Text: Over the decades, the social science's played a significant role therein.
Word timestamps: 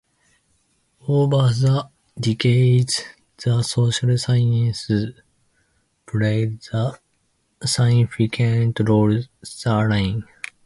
Over 1.07 1.53
the 1.53 1.87
decades, 2.19 3.03
the 3.45 3.61
social 3.61 4.17
science's 4.17 5.15
played 6.07 6.57
a 6.73 6.97
significant 7.67 8.79
role 8.79 9.19
therein. 9.63 10.23